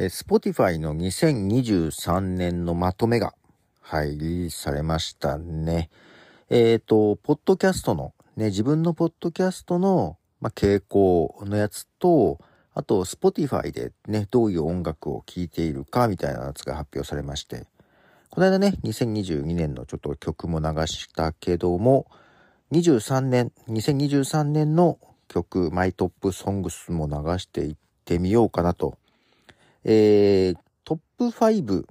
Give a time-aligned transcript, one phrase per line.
[0.00, 3.34] えー、Spotify の2023年のまとめが、
[3.82, 5.90] はい、リリースされましたね。
[6.48, 12.38] えっ、ー、と、ポッドキャストの、ね、自分のポッドキャストの、ま、傾向のやつと、
[12.72, 17.66] あと、Spotify でね、どういう音楽を聴いているかみたいなやつが発表されまして、
[18.30, 22.06] この間ね、2022年のちょっと曲も流したけども、
[22.72, 24.98] 23年、2023年の
[25.28, 27.76] 曲、マイトップソングスも流していっ
[28.06, 28.96] てみようかなと。
[29.84, 31.84] えー、トップ5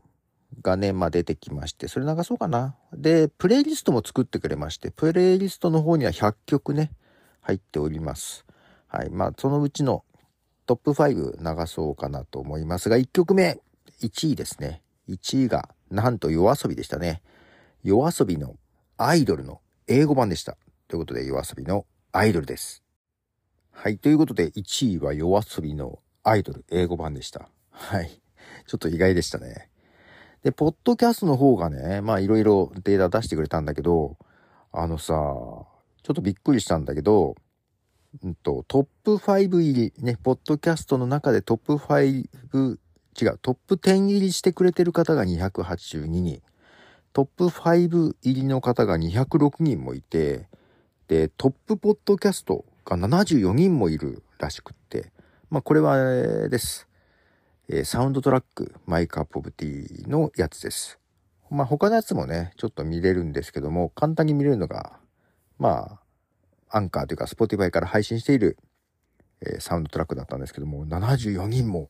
[0.62, 2.76] がね、まあ出てきまして、それ流そうかな。
[2.94, 6.92] で、プレイリストも作ってくれまして、プレイリストの方には100曲ね、
[7.42, 8.46] 入っております。
[8.88, 9.10] はい。
[9.10, 10.04] まあ、そのうちの
[10.66, 13.60] トップ5流そうかなと思いますが、1曲目、
[14.02, 14.82] 1位ですね。
[15.08, 17.22] 1位が、なんと夜遊びでしたね。
[17.84, 18.56] 夜遊びの
[18.98, 20.58] アイドルの英語版でした。
[20.88, 22.84] ということで、夜遊びのアイドルです。
[23.72, 23.98] はい。
[23.98, 27.50] ということで、1位は夜遊びのアイドル英語版でした。
[27.80, 28.22] はい。
[28.68, 29.70] ちょっと意外でしたね。
[30.44, 34.18] で、ポッドキャストの方がね、まあいろいろデータ出してくれたんだけど、
[34.72, 35.66] あのさ、ちょ
[36.12, 37.36] っとびっくりしたんだけど、
[38.24, 42.06] うんと、トップ5入り、ね、ポッドキャストの中でトップ5、
[43.22, 46.42] 違う、トップ10入りしてくれてる方が282人、
[47.14, 50.48] トップ5入りの方が206人もいて、
[51.08, 55.12] で、トップポッドキャストが74人もいるらしくって、
[55.50, 56.89] まあこれは、です。
[57.72, 61.00] えー、サウンドトラック、 My Cup of Tea のやつです。
[61.52, 64.94] まあ他のやつもね、ちょっと見れるんですけども、簡単に見れるのが、
[65.60, 66.00] ま
[66.72, 68.58] あ、アンカーというか、 Spotify から配信している、
[69.42, 71.90] えー、サウンドトラックだったんですけども、74人も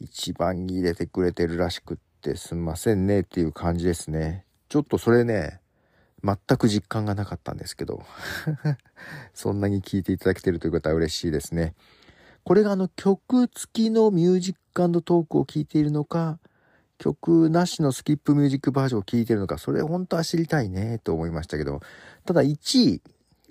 [0.00, 4.46] 一番に入れてくれてるらしくってすんませんねっていう感じですね。
[4.70, 5.60] ちょっとそれね、
[6.24, 8.02] 全く実感がなかったんですけど
[9.32, 11.74] そんなに聴いていただけてるということは嬉しいですね。
[12.50, 16.40] これがあの曲付きのミュージックトークを聴いているのか、
[16.98, 21.78] 曲なしの skip music バージョンを聴いているのか、それ本当は知りたいねと思いましたけど、
[22.26, 23.02] ただ1位、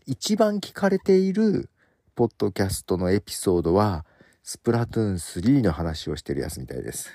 [0.06, 1.70] 一番聞かれている
[2.14, 4.06] ポッドキャストのエピソードは、
[4.44, 7.10] スプラトゥーン3の話をしてるやつみたいです。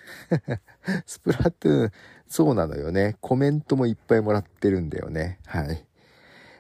[1.04, 1.90] スプラトゥーン、
[2.26, 3.18] そうなのよね。
[3.20, 5.38] コメントもいっぱいもらってるんだよね。
[5.44, 5.86] はい。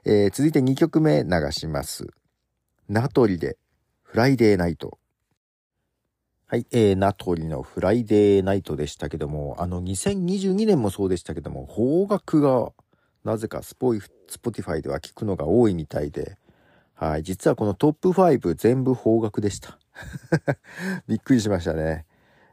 [0.04, 2.08] えー、続いて2曲目流します。
[2.90, 3.56] なとりで、
[4.02, 4.98] フライデーナイト。
[6.54, 12.72] はい、えー、なとりのフライデーナイトでしたけども、あの、2022年もそうでしたけども、方角が、
[13.24, 16.38] なぜかスポイ、 Spotify では聞くのが多いみたいで、
[16.94, 19.80] はい、実はこのトップ5全部方角でした。
[21.08, 22.06] びっくりしましたね。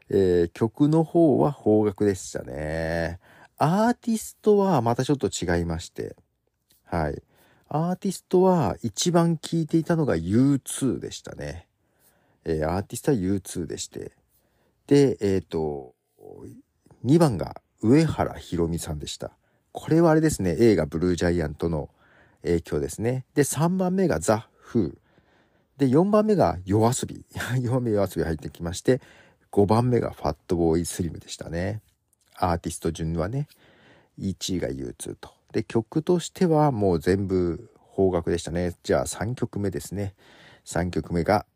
[0.08, 3.20] えー、曲の方は方角でしたね。
[3.56, 6.16] アーティストはまたちょっと違いまして、
[6.86, 7.22] はい。
[7.68, 11.68] アーティストは一番聴いていたのが U2 でしたね。
[12.44, 14.12] えー、アーティストは U2 でして。
[14.86, 15.94] で、えっ、ー、と、
[17.04, 19.32] 2番が上原ひろみさんでした。
[19.72, 21.88] これはあれですね、映画ブルージャイアントの
[22.42, 23.24] 影響ですね。
[23.34, 25.78] で、3番目がザ・フー。
[25.78, 27.24] で、4番目が夜遊び。
[27.34, 29.00] 4番目夜遊び入ってきまして、
[29.50, 31.82] 5番目がファットボーイスリムでしたね。
[32.34, 33.48] アーティスト順はね、
[34.18, 35.30] 1位が U2 と。
[35.52, 38.74] で、曲としてはもう全部方角でしたね。
[38.82, 40.14] じゃあ3曲目ですね。
[40.64, 41.46] 3曲目が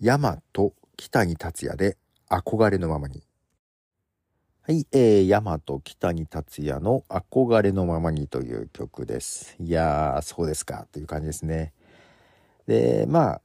[0.00, 1.96] 山と北に達也で
[2.28, 3.22] 憧れのままに。
[4.62, 9.54] はい、えー、山と北に達也の憧れのままにという曲です。
[9.60, 11.72] いやー、そうですか、という感じですね。
[12.66, 13.40] で、まあ、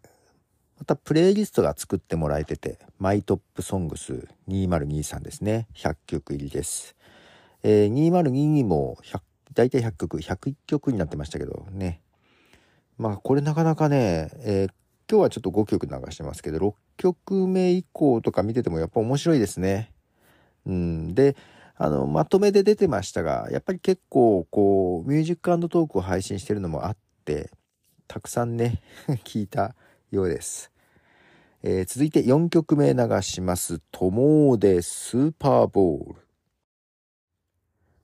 [0.79, 5.67] またプレイリストが作ってもらえてて、マイトップソングス2023ですね。
[5.75, 6.95] 100曲入りです。
[7.63, 9.19] えー、2022も100、
[9.53, 12.01] 大体100曲、101曲になってましたけどね。
[12.97, 14.71] まあ、これなかなかね、えー、
[15.09, 19.91] 今日はちょっと5曲流してますけど、6曲目以降とか見ててもやっぱ面白いですね。
[20.67, 21.15] うん。
[21.15, 21.35] で、
[21.77, 27.49] あの、まとめで出てましたが、やっぱり結構、こう、ミュージックトークを配信してるのもあって、
[28.07, 28.81] たくさんね、
[29.25, 29.75] 聞いた
[30.11, 30.71] ようです。
[31.63, 33.81] えー、続いて4曲目流します。
[33.91, 36.28] TOMOO で Super Ball。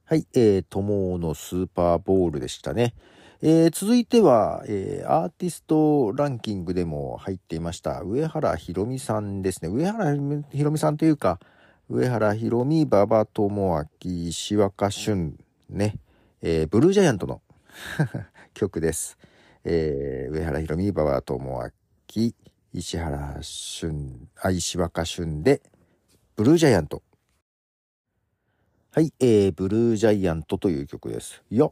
[0.08, 2.94] はい、えー、 TOMOO の Super Ball でしたね。
[3.42, 9.70] えー、続いては、えー、アーティストランキングでも入っていました、上原ひろみさんですね。
[9.72, 10.16] 上原
[10.52, 11.40] ひろみさんというか、
[11.90, 15.40] 上原ひろみ、馬場智明、石若俊、
[15.72, 15.98] ね、
[16.44, 17.42] えー、ブルージャイアントの
[18.54, 19.18] 曲です。
[19.64, 22.32] えー、上原ひろみ、馬場智明、
[22.74, 25.64] 石原俊、あ、石若俊で、
[26.36, 27.02] ブルージャイアント。
[28.96, 31.44] はい、えー、ブルージャイアントという曲です。
[31.52, 31.68] いや、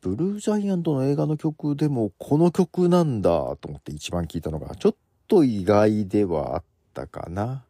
[0.00, 4.94] ブルージャイアントの映画の曲でもこの曲なんだと思って一番聞いたのがちょっ
[5.28, 7.62] と意外ではあったかな。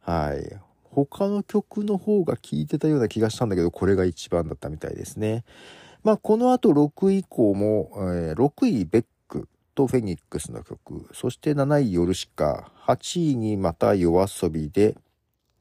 [0.00, 0.60] はい。
[0.82, 5.46] 他の曲の方が聴いてたような気がしたんだけど、これが一番だったみたいですね。
[6.02, 14.98] まあ、この後6位以降も、えー、6位ベックとフェニックスの曲、そして7位ヨルシカ、8位にまた夜遊びで、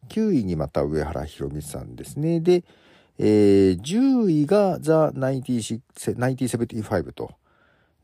[0.09, 2.39] 9位にまた上原ひろみさんですね。
[2.39, 2.63] で、
[3.19, 7.31] えー、10位がザ・1975と、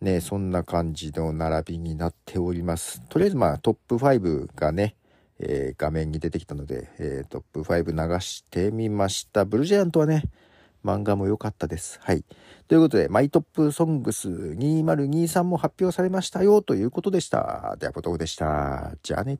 [0.01, 3.01] ね、そんな感じの並びになっております。
[3.09, 4.95] とりあえずまあトップ5がね、
[5.39, 9.45] えー、画面に出てきたので、えー、トップ5流してみました。
[9.45, 10.23] ブルージャイアントはね、
[10.83, 11.99] 漫画も良かったです。
[12.01, 12.23] はい。
[12.67, 17.75] ということで、マイトップソングス2023も発表されましたよということでした。
[17.79, 18.93] では、ポトフでした。
[19.03, 19.39] じゃあね。